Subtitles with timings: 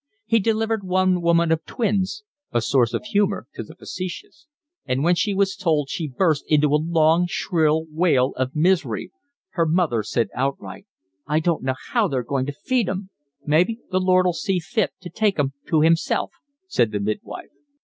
[0.25, 4.47] He delivered one woman of twins (a source of humour to the facetious)
[4.83, 9.11] and when she was told she burst into a long, shrill wail of misery.
[9.49, 10.87] Her mother said outright:
[11.27, 13.11] "I don't know how they're going to feed 'em."
[13.45, 16.31] "Maybe the Lord'll see fit to take 'em to 'imself,"
[16.67, 17.51] said the midwife.